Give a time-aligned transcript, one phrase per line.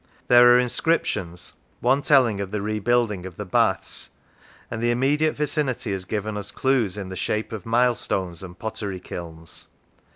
[0.29, 4.09] There are inscriptions, one telling of the rebuilding of the baths,
[4.71, 8.99] and the immediate vicinity has given us clues in the shape of milestones and pottery
[8.99, 9.67] kilns.